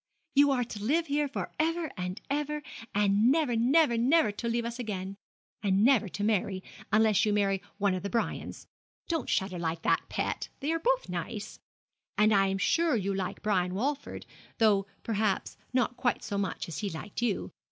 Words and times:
'You 0.33 0.49
are 0.49 0.63
to 0.63 0.83
live 0.83 1.05
here 1.05 1.27
for 1.27 1.51
ever 1.59 1.91
and 1.95 2.19
ever, 2.27 2.63
and 2.95 3.29
never, 3.31 3.55
never, 3.55 3.99
never 3.99 4.31
to 4.31 4.47
leave 4.49 4.65
us 4.65 4.79
again, 4.79 5.15
and 5.61 5.85
never 5.85 6.09
to 6.09 6.23
marry, 6.23 6.63
unless 6.91 7.23
you 7.23 7.31
marry 7.31 7.61
one 7.77 7.93
of 7.93 8.01
the 8.01 8.09
Brians. 8.09 8.65
Don't 9.07 9.29
shudder 9.29 9.59
like 9.59 9.83
that, 9.83 10.01
pet, 10.09 10.49
they 10.59 10.71
are 10.73 10.79
both 10.79 11.07
nice! 11.07 11.59
And 12.17 12.33
I'm 12.33 12.57
sure 12.57 12.95
you 12.95 13.13
like 13.13 13.43
Brian 13.43 13.75
Walford, 13.75 14.25
though, 14.57 14.87
perhaps, 15.03 15.55
not 15.71 15.97
quite 15.97 16.23
so 16.23 16.35
much 16.39 16.67
as 16.67 16.79
he 16.79 16.89
liked 16.89 17.21
you. 17.21 17.51